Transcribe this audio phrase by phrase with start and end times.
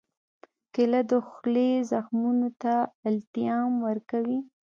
[0.73, 2.75] کېله د خولې زخمونو ته
[3.09, 4.39] التیام ورکوي.